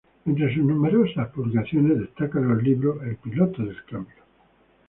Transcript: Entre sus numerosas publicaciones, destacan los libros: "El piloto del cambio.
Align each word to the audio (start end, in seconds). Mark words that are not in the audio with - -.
Entre 0.27 0.51
sus 0.51 0.63
numerosas 0.65 1.29
publicaciones, 1.29 1.99
destacan 1.99 2.47
los 2.49 2.63
libros: 2.63 3.03
"El 3.03 3.17
piloto 3.17 3.63
del 3.63 3.85
cambio. 3.85 4.15